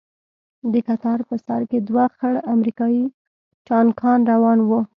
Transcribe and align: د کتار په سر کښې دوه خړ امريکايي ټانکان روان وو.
د 0.71 0.73
کتار 0.87 1.19
په 1.29 1.35
سر 1.45 1.61
کښې 1.69 1.79
دوه 1.89 2.05
خړ 2.15 2.33
امريکايي 2.55 3.05
ټانکان 3.67 4.19
روان 4.31 4.59
وو. 4.67 4.79